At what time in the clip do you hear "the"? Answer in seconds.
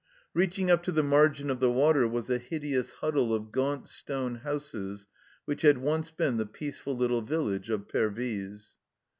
0.91-1.03, 1.59-1.69, 6.37-6.47